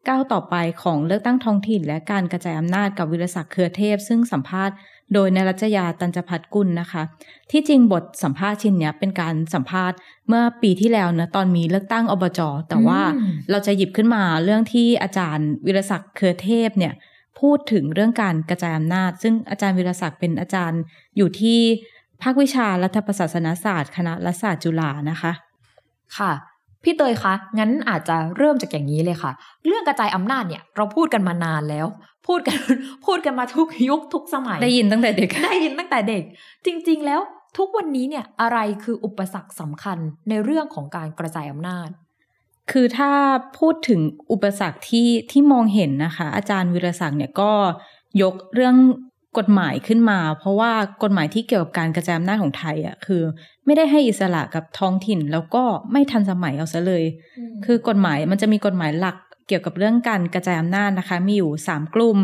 [0.09, 4.75] ก้าวต่อไปของเลือกตั้งท้องถิ่น และการกระจายอำนาจกับวิรศักดิ์เครือเทพ ซึ่งสัมภาษณ์
[5.15, 7.03] โดยนรัชยาตันจพัฒกุลนะคะ
[7.51, 9.97] ที่จริงบทสัมภาษณ์ชิ้นเนี้ยเป็นการสัมภาษณ์
[10.29, 16.93] เมื่อปีที่แล้วนะตอนมีเลือกตั้งอบจแต่ว่าอืมเราจะหยิบขึ้นมาเรื่องที่อาจารย์วิรศักดิ์เครือเทพเนี่ย
[17.41, 20.81] พูดถึงเรื่องการกระจายอำนาจ ซึ่งอาจารย์วิรศักดิ์เป็นอาจารย์
[21.17, 21.61] อยู่ที่
[22.23, 25.33] ภาควิชารัฐประศาสนศาสตร์คณะรัฐศาสตร์จุฬานะคะ
[26.19, 26.33] ค่ะ
[26.83, 29.33] พี่เตยคะ งั้นอาจจะเริ่มจากอย่างนี้เลยค่ะ
[29.67, 31.87] เรื่องกระจายอำนาจเนี่ย เราพูดกันมานานแล้ว
[32.31, 32.59] พูดกัน
[33.07, 36.23] พูดกันมาทุกยุคทุกสมัย ได้ยินตั้งแต่เด็ก ได้ยินตั้งแต่เด็ก
[36.67, 37.21] จริง ๆ แล้ว
[37.59, 41.89] ทุกวันนี้เนี่ยอะไรคืออุปสรรคสำคัญในเรื่องของการกระจายอำนาจ
[42.71, 43.11] คือถ้า
[43.59, 44.01] พูดถึง
[44.33, 47.53] อุปสรรคที่ที่มองเห็นนะคะ อาจารย์วิรศักดิ์เนี่ยก็
[48.23, 48.77] ยกเรื่อง
[49.39, 53.23] กฎหมายขึ้นมา เพราะว่ากฎหมายที่เกี่ยวกับการกระจายอำนาจของไทยอะคือ
[53.67, 55.63] ไม่ได้ให้อิสระกับท้องถิ่น แล้วก็
[55.93, 57.05] ไม่ทันสมัยเอาซะเลย
[57.65, 59.17] คือกฎหมายมันจะมีกฎหมายหลัก
[59.51, 62.17] เกี่ยวกับเรื่องการกระจายอำนาจนะคะ มีอยู่ 3 กลุ่ม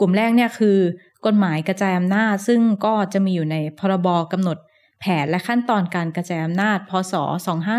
[0.00, 0.78] กลุ่มแรกเนี่ยคือ
[1.26, 4.58] กฎหมายกระจายอำนาจ ซึ่งก็จะมีอยู่ในพรบกำหนด
[5.00, 7.14] แผนและขั้นตอนการกระจายอำนาจ พศ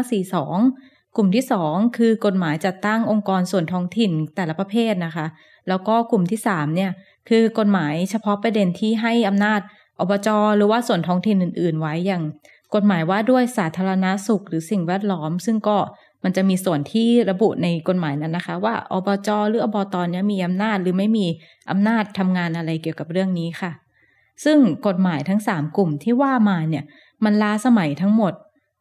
[0.05, 5.25] 2542 กลุ่มที่ 2 คือกฎหมายจัดตั้งองค์กรส่วนท้องถิ่นแต่ละประเภทนะคะ
[5.67, 6.91] แล้วก็กลุ่มที่3เนี่ย
[7.29, 9.59] คือกฎหมายเฉพาะประเด็นที่ให้อำนาจ
[9.99, 12.23] อบจหรือว่าส่วนท้องถิ่นอื่น ๆ ไว้อย่าง
[12.75, 15.77] กฎหมายว่าด้วยสาธารณาสุขหรือสิ่งแวดล้อม ซึ่งก็
[16.23, 21.25] มันจะมีส่วนที่ระบุในกฎหมายนั้นนะคะ ว่าอบจหรืออบตเนี่ยมีอำนาจหรือไม่มี
[21.71, 23.71] อำนาจทำงานอะไรเกี่ยวกับเรื่องนี้ค่ะ
[24.43, 24.57] ซึ่ง
[24.87, 26.83] กฎหมายทั้ง 3 กลุ่มที่ว่ามาเนี่ย
[27.23, 28.33] มันล้าสมัยทั้งหมด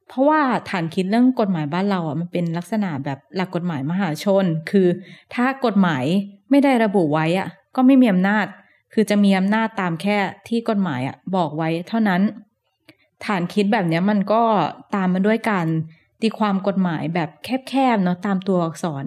[0.09, 4.88] เพราะว่าฐานคิดเรื่องกฎหมายบ้านเราอะมันเป็นลักษณะแบบหลักกฎหมายมหาชน คือ
[5.35, 6.05] ถ้ากฎหมาย
[6.50, 8.46] ไม่ได้ระบุไว้อะก็ไม่มีอำนาจ
[8.92, 10.16] คือจะมีอำนาจตามแค่
[10.48, 12.22] ที่กฎหมายอะบอกไว้เท่านั้น
[13.24, 14.42] ฐานคิดแบบนี้มันก็
[14.94, 15.66] ตามมาด้วยการ
[16.22, 17.30] ตีความกฎหมายแบบ
[17.68, 19.04] แคบๆเนาะตามตัวอักษร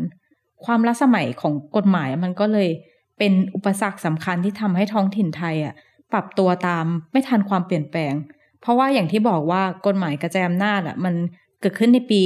[0.65, 2.69] ความล้าสมัยของกฎหมายมันก็เลย
[3.17, 5.73] เป็นอุปสรรคสำคัญที่ทำให้ท้องถิ่นไทยอะ
[6.11, 8.13] ปรับตัวตามไม่ทันความเปลี่ยนแปลง
[8.61, 11.15] เพราะว่าอย่างที่บอกว่ากฎหมายกระจายอำนาจอะมัน
[11.61, 12.21] เกิดขึ้นในปี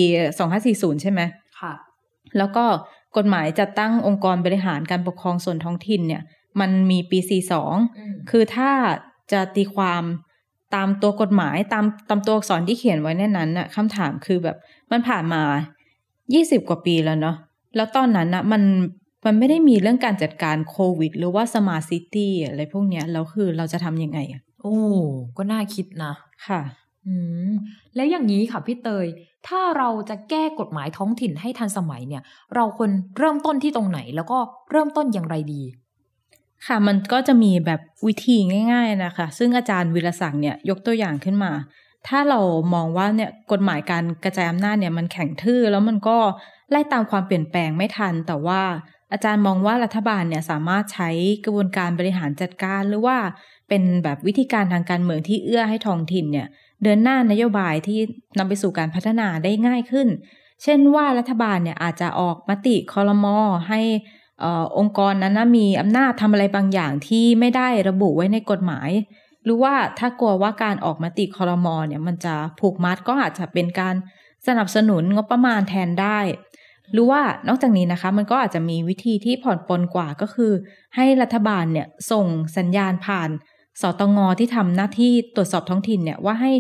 [0.50, 1.22] 2540 ใช่ไหม
[1.60, 1.74] ค่ะ
[2.38, 2.66] แล้วก็
[3.18, 6.24] กฎหมายจัดตั้งองค์กรบริหารการปกครองส่วนท้องถิ่นเนี่ย
[6.60, 7.20] มันมีปี
[7.74, 8.72] 42 คือถ้า
[9.32, 10.04] จะตีความ
[10.76, 14.58] ตามตัวกฎหมายตามตามตัวอักษรที่เขียนไว้ในนั้นน่ะคำถามคือแบบ
[14.92, 15.42] มันผ่านมา
[16.04, 17.36] 20กว่าปีแล้วเนาะ
[17.76, 18.62] แล้วตอนนั้นน่ะมัน
[19.26, 24.76] มันไม่ได้มีเรื่องการจัดการโควิด หรือว่าสมาร์ทซิตี้อะไรพวกเนี้ยแล้วคือเราจะทำยังไงอะโอ้
[25.38, 26.14] ก็น่าคิดนะ
[26.48, 26.62] ค่ะ
[27.06, 27.16] อื
[27.50, 27.52] ม
[27.96, 29.06] แล้วอย่างนี้ค่ะพี่เตย
[29.48, 32.24] ถ้าเราจะแก้กฎหมายท้องถิ่นให้ทันสมัยเนี่ย
[32.56, 34.38] เราควรเริ่มต้นที่ตรงไหน แล้วก็
[34.72, 35.62] เริ่มต้นอย่างไรดี
[36.66, 38.38] ค่ะ มันก็จะมีแบบวิธี
[38.72, 41.52] ง่าย ๆนะคะ ซึ่งอาจารย์วิรศักดิ์เนี่ยยกตัวอย่างขึ้นมา
[42.08, 42.40] ถ้าเรา
[42.74, 46.18] มองว่าเนี่ยกฎหมายการกระจายอำนาจเนี่ยมันแข็งทื่อ แล้วมันก็
[46.72, 48.62] ไล่ตามความเปลี่ยนแปลงไม่ทัน แต่ว่า
[49.12, 51.10] อาจารย์มองว่ารัฐบาลเนี่ยสามารถใช้
[51.46, 53.18] กระบวนการบริหารจัดการหรือว่า
[53.70, 56.48] เป็นแบบวิธีการทางการเมืองที่เอื้อให้ท้องถิ่นเนี่ย
[56.84, 58.00] เดินหน้านโยบายที่
[58.38, 60.08] นำไปสู่การพัฒนาได้ง่ายขึ้น
[60.64, 63.38] เช่นว่ารัฐบาลเนี่ยอาจจะออกมติคอรมอ
[63.70, 63.82] ให้
[64.44, 64.46] อ
[64.78, 68.90] องค์กรนั้นนะมีอำนาจทำอะไรบางอย่างที่ไม่ได้ระบุไว้ในกฎหมาย
[69.44, 73.96] หรือว่าถ้ากลัวว่าการออกมติคอรมอเนี่ยมันจะผูกมัดก็อาจจะเป็นการ
[74.48, 76.20] สนับสนุนงบประมาณแทนได้
[76.94, 80.52] หรือว่านอกจากนี้นะคะ มันก็อาจจะมีวิธีที่ผ่อนปลนกว่าก็คือ
[80.96, 82.26] ให้รัฐบาลเนี่ยส่ง
[82.58, 83.30] สัญญาณผ่าน
[83.82, 86.54] สตงที่ทำหน้าที่ตรวจสอบท้องถิ่นเนี่ยว่าให้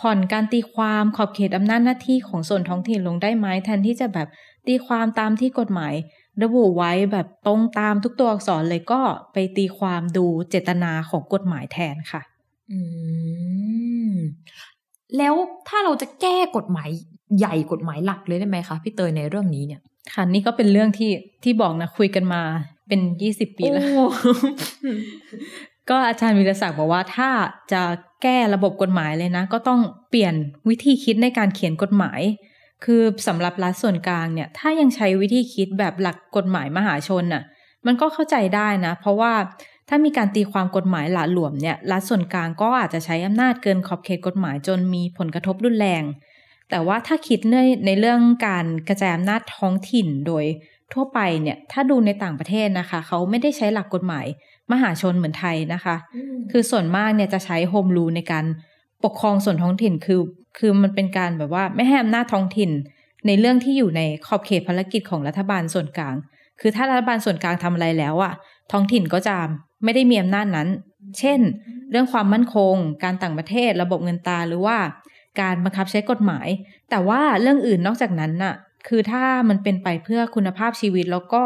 [0.00, 4.28] ผ่อนการตีความขอบเขตอำนาจหน้าที่ของส่วนท้องถิ่นลงได้ไหมแทนที่จะแบบ
[4.66, 5.94] ตีความตามที่กฎหมาย
[6.42, 9.00] ระบุไว้แบบตรงตามทุกตัวอักษรเลยก็
[9.32, 12.22] ไปตีความดูเจตนาของกฎหมายแทนค่ะ
[12.72, 12.78] อื
[14.12, 14.14] ม
[15.18, 15.34] แล้ว
[15.68, 16.88] ถ้าเราจะแก้กฎหมาย
[17.38, 19.80] ใหญ่กฎหมายหลักเลยได้ไหมคะพี่เตยในเรื่องนี้เนี่ย
[20.14, 21.10] ค่ะนี่ก็เป็นเรื่องที่
[21.44, 22.42] ที่บอกนะคุยกันมา
[22.88, 24.04] เป็นยี่สิบปีแล้วโอ้
[25.90, 27.30] ก็อาจารย์วิรศักดิ์บอกว่าถ้า
[27.72, 27.82] จะ
[28.22, 30.34] แก้ระบบกฎหมายเลยนะ ก็ต้องเปลี่ยน
[30.68, 32.20] วิธีคิดในการเขียนกฎหมาย
[32.84, 37.42] คือสำหรับรัฐส่วนกลางเนี่ย ถ้ายังใช้วิธีคิดแบบหลักกฎหมายมหาชนน่ะ
[37.86, 39.32] มันก็เข้าใจได้นะ เพราะว่า
[39.88, 46.02] ถ้ามีการตีความกฎหมายหละหลวมเนี่ย รัฐส่วนกลางก็อาจจะใช้อำนาจเกินขอบเขตกฎหมายจนมีผลกระทบรุนแรง
[46.70, 50.44] แต่ว่าถ้าคิดในในเรื่องการกระจายอำนาจท้องถิ่นโดย
[50.92, 54.26] ทั่วไปเนี่ย ถ้าดูในต่างประเทศนะคะ เขาไม่ได้ใช้หลักกฎหมาย
[54.72, 55.96] มหาชนเหมือนไทยนะคะ
[56.50, 58.44] คือส่วนมากเนี่ยจะใช้โฮมรูในการ
[59.04, 60.20] ปกครองส่วนท้องถิ่นคือ
[60.58, 62.70] คือมันเป็นการแบบว่าไม่ให้อำนาจท้องถิ่น
[63.26, 66.14] ในเรื่องที่อยู่ในขอบเขตภารกิจของรัฐบาลส่วนกลาง
[66.60, 68.32] คือถ้ารัฐบาลส่วนกลางทำอะไรแล้วอะ
[68.72, 69.36] ท้องถิ่นก็จะ
[69.84, 70.68] ไม่ได้มีอำนาจนั้น
[71.18, 71.40] เช่น
[71.90, 74.78] เรื่องความมั่นคง การต่างประเทศ ระบบเงินตราหรือว่า
[75.40, 76.48] การบังคับใช้กฎหมาย
[76.90, 78.54] แต่ว่าเรื่องอื่นนอกจากนั้นน่ะ
[78.88, 81.42] คือถ้ามันเป็นไปเพื่อคุณภาพชีวิตแล้วก็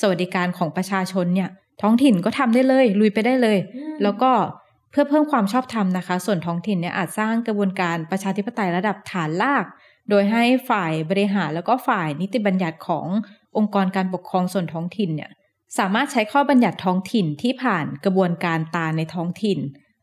[0.00, 1.50] สวัสดิการของประชาชนเนี่ย
[1.82, 3.58] ท้องถิ่นก็ทำได้เลย ลุยไปได้เลย
[4.02, 9.64] แล้วก็เพื่อเพิ่มความชอบธรรมนะคะ ส่วนท้องถิ่นเนี่ยอาจสร้างกระบวนการประชาธิปไตยระดับฐานราก
[10.10, 13.06] โดยให้ฝ่ายบริหารแล้วก็ฝ่ายนิติบัญญัติของ
[13.56, 15.30] องค์กรการปกครองส่วนท้องถิ่นเนี่ย
[15.78, 19.58] สามารถใช้ข้อบัญญัติท้องถิ่นที่ผ่านกระบวนการตาในท้องถิ่น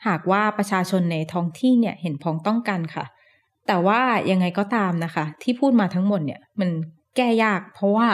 [0.08, 3.06] หากว่าประชาชนในท้องที่เนี่ยเห็นพ้องต้องกันค่ะ
[3.68, 4.02] แต่ว่า
[4.32, 6.70] ยังไงก็ตามนะคะ ที่พูดมาทั้งหมดเนี่ยมัน
[7.16, 8.08] แก้ยาก เพราะว่า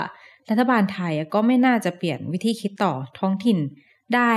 [0.50, 3.60] รัฐบาลไทยก็ไม่น่าจะเปลี่ยนวิธีคิดต่อท้องถิ่น
[4.16, 4.32] ได้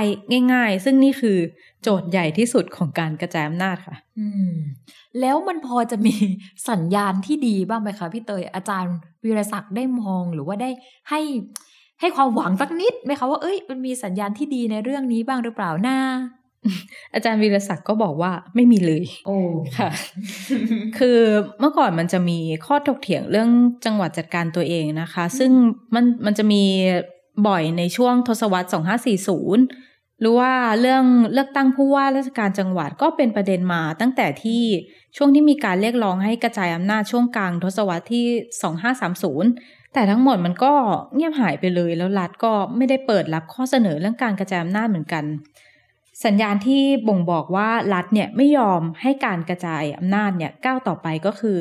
[0.53, 1.37] ง่าย ๆ ซึ่งนี่คือ
[1.83, 4.53] โจทย์ใหญ่ที่สุดของการกระจายอำนาจค่ะ อืม
[5.19, 6.15] แล้วมันพอจะมี
[6.69, 10.69] สัญญาณที่ดีบ้างไหมคะพี่เตยอาจารย์วีรศักดิ์ได้มองหรือว่าได้
[11.09, 11.21] ให้
[11.99, 15.97] ให้ความหวังสักนิดไหมคะว่าเอ้ยมันมีสัญญาณที่ดีในเรื่องนี้บ้างหรือเปล่าน้า
[17.13, 19.37] อาจารย์วีรศักดิ์ก็บอกว่าไม่มีเลย โอ้
[19.77, 19.89] ค่ะ
[20.97, 21.19] คือ
[21.59, 23.49] เมื่อก่อนมันจะมีข้อถกเถียงเรื่อง
[23.85, 25.51] จังหวัดจัดการตัวเองนะคะ ซึ่ง
[25.93, 26.63] มันมันจะมี
[27.47, 28.67] บ่อยในช่วงทศวรรษ
[29.25, 29.90] 2540
[30.21, 31.03] หรือว่าเรื่อง
[31.33, 34.63] เลือกตั้งผู้ว่าราชการจังหวัดก็เป็นประเด็นมาตั้งแต่ที่
[35.17, 38.25] ช่วงที่มีการเรียกร้องให้กระจายอำนาจช่วงกลางทศวรรษที่
[39.29, 40.73] 2530 แต่ทั้งหมดมันก็
[41.15, 45.23] เงียบหายไปเลยแล้วรัฐก็ไม่ได้เปิดรับข้อเสนอเรื่องการกระจายอำนาจเหมือนกัน
[46.25, 51.57] สัญญาณที่บ่งบอกว่ารัฐเนี่ยไม่ยอมให้การกระจายอำนาจเนี่ยก้าวต่อไปก็คือ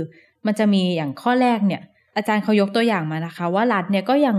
[0.47, 1.83] มันจะมีอย่างข้อแรกเนี่ย
[2.17, 4.37] อาจารย์เขายกตัวอย่างมานะคะ ว่ารัฐเนี่ยก็ยัง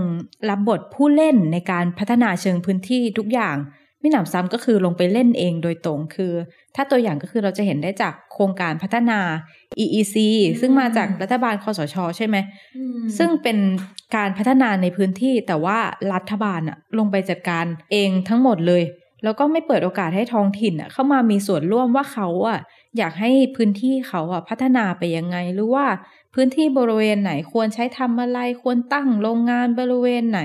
[0.50, 3.56] รับบทผู้เล่นในการพัฒนาเชิงพื้นที่ทุกอย่าง
[4.02, 6.32] ไม่หนำซ้ำก็คือลงไปเล่นเองโดยตรงคือ
[6.76, 9.18] ถ้าตัวอย่างก็คือเราจะเห็นได้จากโครงการพัฒนา
[9.82, 10.16] EEC
[10.60, 12.36] ซึ่งมาจากรัฐบาลคอสช ใช่ไหม
[13.18, 13.58] ซึ่งเป็น
[14.16, 15.78] การพัฒนาในพื้นที่แต่ว่า
[16.12, 18.82] รัฐบาลอะลงไปจัดการเองทั้งหมดเลย
[19.24, 22.58] แล้วก็ไม่เปิดโอกาสให้ท้องถิ่นเข้ามามีส่วนร่วมว่าเขาอะ
[22.98, 25.86] อยากให้พื้นที่เขาอะพัฒนาไปยังไงหรือว่า
[26.34, 30.40] พื้นที่บริเวณไหนควรใช้ทำอะไรควรตั้งโรงงานบริเวณไหน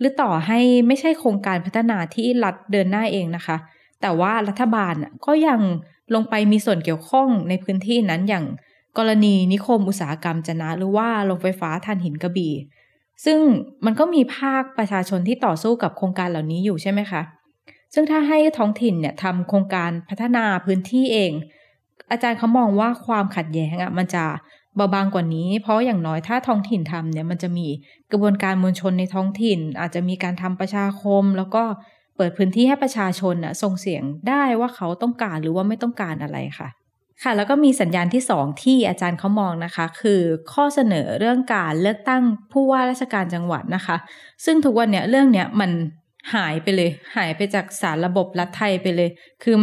[0.00, 3.56] หรือต่อให้ไม่ใช่โครงการพัฒนาที่รัฐเดินหน้าเองนะคะ
[4.00, 4.94] แต่ว่ารัฐบาล
[5.26, 5.60] ก็ยัง
[6.14, 8.44] ลงไปมีส่วนเกี่ยวข้องในพื้นที่นั้นอย่าง
[8.98, 12.54] กรณีนิคมอุตสาหกรรมจะนะหรือว่าโรงไฟฟ้าถ่านหินกระบี่
[13.24, 13.38] ซึ่ง
[13.84, 17.22] มันก็มีภาคประชาชนที่ต่อสู้กับโครงการเหล่านี้อยู่ใช่ไหมคะ
[17.94, 21.32] ซึ่งถ้าให้ท้องถิ่นเนี่ยทำโครงการพัฒนาพื้นที่เอง
[22.10, 24.24] อาจารย์เขามองว่าความขัดแย้งอะมันจะ
[24.76, 27.66] เบาบางกว่านี้ เพราะอย่างน้อยถ้าท้องถิ่นทำเนี่ยมันจะมี
[28.12, 31.62] กระบวนการมวลชนในท้องถิ่น อาจจะมีการทำประชาคม แล้วก็
[32.16, 36.68] เปิดพื้นที่ให้ประชาชนอะส่งเสียงได้ว่าเขาต้องการหรือว่าไม่ต้องการอะไรค่ะ
[37.22, 40.20] ค่ะ แล้วก็มีสัญญาณที่สองที่อาจารย์เขามองนะคะ คือ
[40.52, 43.96] ข้อเสนอเรื่องการเลือกตั้งผู้ว่าราชการจังหวัดนะคะ
[44.44, 45.70] ซึ่งทุกวันเนี้ยเรื่องเนี้ยมัน
[46.34, 49.10] หายไปเลย หายไปจากสารระบบรัฐไทยไปเลย
[49.42, 49.56] คือ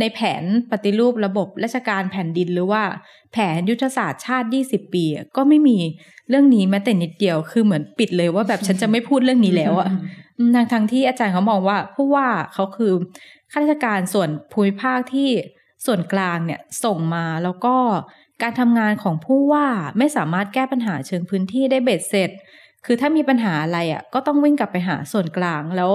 [0.00, 2.82] ในแผนปฏิรูประบบราชการแผ่นดินหรือว่า
[3.32, 5.04] แผนยุทธศาสตร์ชาติ 20 ปี
[5.36, 5.78] ก็ไม่มี
[6.28, 9.88] เรื่องนี้แม้แต่นิดเดียวคือเหมือนปิดเลยว่าแบบฉันจะไม่พูดเรื่องนี้แล้วอะ
[10.54, 12.92] ทางทางที่อาจารย์เขามองว่าผู้ว่าเขาคือ
[13.52, 15.28] ข้าราชการส่วนภูมิภาคที่
[15.86, 17.76] ส่วนกลางเนี่ยส่งมาแล้วก็
[18.42, 19.66] การทำงานของผู้ว่า
[19.98, 22.30] ไม่สามารถแก้ปัญหาเชิงพื้นที่ได้เบ็ดเสร็จ
[22.86, 25.92] คือถ้ามีปัญหาอะไรอะ่ะก็ต้องวิ่งกลับไปหาส่วนกลางแล้ว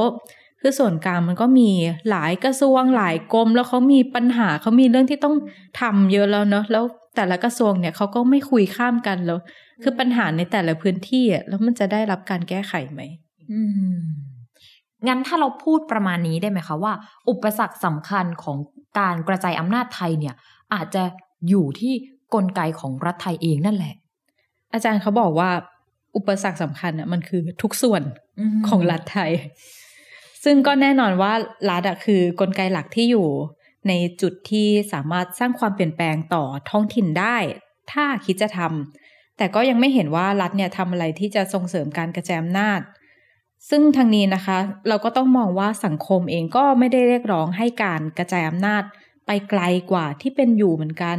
[0.62, 1.70] คือส่วนกลางมันก็มี
[2.10, 5.36] หลายกระทรวงหลายกรม แล้วเขามีปัญหาเขามีเรื่องที่ต้อง
[5.82, 6.84] ทำเยอะแล้วเนาะแล้ว
[7.16, 9.40] แต่ละกระทรวงเนี่ยเขาก็ไม่คุยข้ามกันแล้ว
[9.84, 13.02] คือปัญหาในแต่ละพื้นที่แล้วมันจะได้รับการแก้ไขไหม
[13.52, 13.62] อื
[13.94, 13.98] ม
[15.08, 16.94] งั้นถ้าเราพูดประมาณนี้ได้ไหมคะว่า
[17.30, 18.58] อุปสรรคสำคัญของ
[19.00, 20.36] การกระจายอำนาจไทยเนี่ย
[20.74, 21.04] อาจจะ
[21.50, 21.94] อยู่ที่
[22.34, 23.94] กลไกของรัฐไทยเองนั่นแหละ
[24.74, 25.50] อาจารย์เขาบอกว่า
[26.16, 28.02] อุปสรรคสำคัญอะมันคือทุกส่วน
[28.68, 29.32] ของรัฐไทย
[30.44, 31.34] ซึ่งก็แน่นอนว่า
[31.70, 33.28] รัฐอะคือกลไกหลักที่อยู่
[33.88, 37.38] ในจุดที่สามารถสร้างความเปลี่ยนแปลงต่อท้องถิ่นได้
[37.92, 42.82] ถ้าคิดจะทำแต่ก็ยังไม่เห็นว่ารัฐเนี่ยทำอะไรที่จะส่งเสริมการกระจายอำนาจ
[43.70, 48.84] ซึ่งทางนี้นะคะ เราก็ต้องมองว่าสังคมเองก็ไม่ได้เรียกร้องให้การกระจายอำนาจ
[49.26, 51.18] ไปไกลกว่าที่เป็นอยู่เหมือนกัน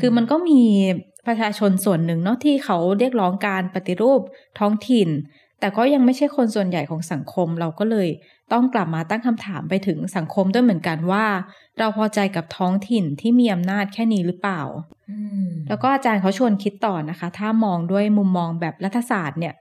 [0.00, 0.62] คือมันก็มี
[1.26, 4.20] ประชาชนส่วนหนึ่งเนาะที่เขาเรียกร้องการปฏิรูป
[4.58, 5.08] ท้องถิ่น
[5.60, 8.08] แต่ก็ยังไม่ใช่คนส่วนใหญ่ของสังคม เราก็เลย
[8.52, 11.24] ต้องกลับมาตั้งคำถามไปถึงสังคมด้วยเหมือนกันว่า
[11.78, 14.62] เราพอใจกับท้องถิ่นที่มีอำนาจแค่นี้หรือเปล่า
[15.68, 19.54] แล้วก็อาจารย์เขาชวนคิดต่อนะคะ ถ้ามองด้วยมุมมองแบบรัฐศาสตร์เนี่ย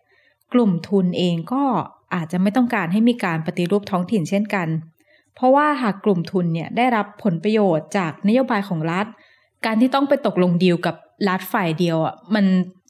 [0.54, 1.64] กลุ่มทุนเองก็
[2.16, 4.68] อาจจะไม่ต้องการให้มีการปฏิรูปท้องถิ่นเช่นกัน
[5.36, 9.06] เพราะว่าหากกลุ่มทุนเนี่ยได้รับผลประโยชน์จากนโยบายของรัฐ
[9.66, 10.96] การที่ต้องไปตกลงดีลกับ
[11.30, 12.46] รัฐฝ่ายเดียวอะมัน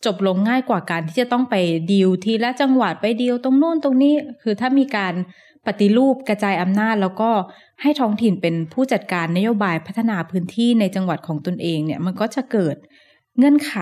[0.06, 1.56] จบลงง่ายกว่าการที่จะต้องไป
[1.92, 5.14] ดีลทีละจังหวัดไปดีลตรงนู้นตรงนี้ คือถ้ามีการ
[5.66, 7.30] ปฏิรูปกระจายอำนาจ แล้วก็
[7.82, 12.76] ให้ท้องถิ่นเป็นผู้จัดการนโยบายพัฒนาพื้นที่ในจังหวัดของตนเองเนี่ยมันก็จะเกิด
[13.38, 13.74] เงื่อนไข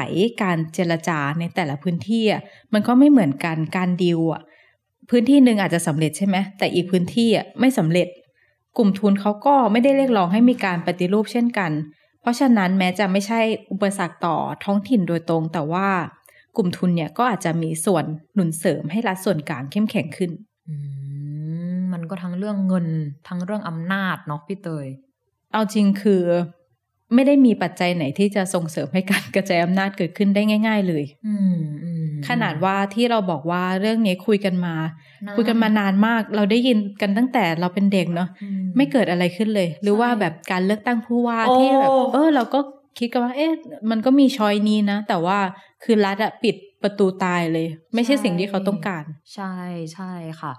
[0.44, 2.26] การเจรจาในแต่ละพื้นที่
[2.74, 4.42] มันก็ไม่เหมือนกันการดีลอะ
[5.10, 8.08] พื้นที่หนึ่งอาจจะสำเร็จใช่ไหมแต่อีกพื้นที่อะไม่สำเร็จ
[8.78, 11.72] กลุ่มทุนเขาก็ไม่ได้เรียกร้องให้มีการปฏิรูปเช่นกัน
[12.22, 15.88] เพราะฉะนั้นแม้จะไม่ใช่อุปสรรคต่อท้องถิ่นโดยตรง แต่ว่า
[16.58, 20.32] กลุ่มทุนเนี่ยก็อาจจะมีส่วนหนุนเสริมให้รัฐส่วนกลางเข้มแข็งขึ้น
[21.94, 22.88] มันก็ทั้งเรื่องเงิน
[23.28, 24.88] ทั้งเรื่องอำนาจเนาะพี่เตย
[25.54, 26.24] เอาจริงคือ
[27.14, 31.04] ไม่ได้มีปัจจัยไหนที่จะส่งเสริมให้การกระจายอำนาจเกิดขึ้นได้ง่าย ๆ เลย
[32.28, 34.76] ขนาดว่าที่เราบอกว่าเรื่องนี้คุยกันมา
[35.36, 38.30] คุยกันมานานมาก เราได้ยินกันตั้งแต่เราเป็นเด็กเนาะ
[38.78, 42.60] ไม่เกิดอะไรขึ้นเลย หรือว่าแบบการเลือกตั้งผู้ว่าที่แบบเออ เราก็
[43.00, 43.52] คิดกันว่า เอ๊ะ
[43.90, 45.40] มันก็มีชอยนี้นะ แต่ว่า
[45.84, 49.04] คือรัฐอะปิดประตูตายเลย ไม่ใช่สิ่งที่เขาต้องการ
[49.36, 49.54] ใช่
[49.94, 50.52] ใช่ค่ะ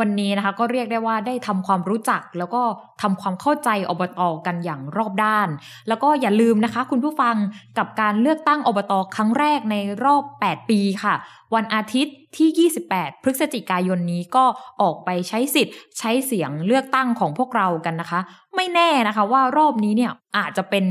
[0.00, 2.62] วันนี้นะคะก็เรียกได้ว่าได้ทำความรู้จัก แล้วก็
[3.02, 5.48] ทำความเข้าใจอบตอกันอย่างรอบด้าน
[5.88, 7.36] แล้วก็อย่าลืมนะคะ คุณผู้ฟัง
[7.78, 11.14] กับการเลือกตั้งอบตอครั้งแรกในรอบ 8 ปีค่ะ
[11.54, 14.44] วันอาทิตย์ที่ 28 พฤศจิกายนนี้ก็
[14.80, 18.20] ออกไปใช้สิทธิ์ ใช้เสียงเลือกตั้งของพวกเรากันนะคะ
[18.56, 20.84] ไม่แน่นะคะว่ารอบนี้เนี่ยอาจจะเป็น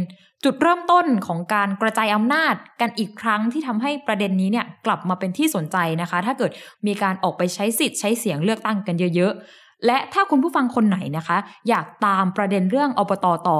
[0.44, 6.52] จุดเริ่มต้นของการกระจายอำนาจกันอีกครั้งที่ทำให้ประเด็นนี้เนี่ยกลับมาเป็นที่สนใจนะคะ ถ้าเกิด
[6.88, 9.34] มีการออกไปใช้สิทธิ์ใช้เสียงเลือกตั้งกันเยอะ
[9.86, 11.38] และถ้าคุณผู้ฟังคนไหนนะคะ
[11.70, 13.60] อยากตามประเด็นเรื่องอบตต่อ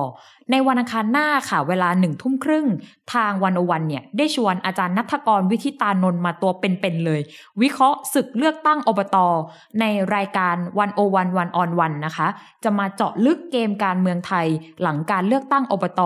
[0.52, 2.68] ในวันอังคารหน้าค่ะ เวลาหนึ่งทุ่มครึ่ง
[3.14, 7.22] ทางวันอวันเนี่ย ได้ชวนอาจารย์นัทกรวิทิตานนท์มาตัวเป็นๆเลย
[7.62, 9.18] วิเคราะห์ศึกเลือกตั้งอบต
[9.80, 12.28] ในรายการวันโอวันวันออนวันนะคะ
[12.64, 14.48] จะมาเจาะลึกเกมการเมืองไทย
[14.82, 16.02] หลังการเลือกตั้งอบต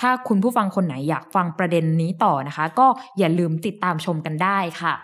[0.00, 2.86] ถ้าคุณผู้ฟังคนไหนอยากฟังประเด็นนี้ต่อนะคะ ก็
[3.18, 4.94] อย่าลืมติดตามชมกันได้ค่ะ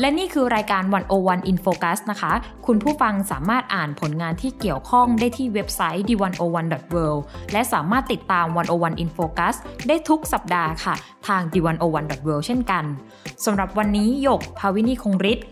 [0.00, 0.82] และนี่คือรายการ
[1.16, 2.32] 101 in focus นะคะ
[2.66, 7.20] คุณผู้ฟังสามารถอ่านผลงานที่เกี่ยวข้องได้ที่เว็บไซต์ d101.world
[7.52, 9.54] และสามารถติดตาม 101 in focus
[9.88, 10.94] ได้ทุกสัปดาห์ค่ะ
[11.26, 12.84] ทาง d101.world เช่นกัน
[13.44, 15.46] สำหรับวันนี้หยก ภาวินีคงฤทธิ์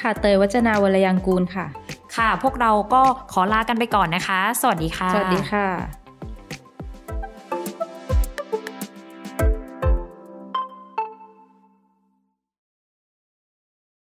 [0.00, 1.66] ค่ะ เตยวัจนาวรยังกูลค่ะ
[2.16, 5.97] ค่ะ พวกเราก็ขอลากันไปก่อนนะคะ สวัสดีค่ะ สวัสดีค่ะ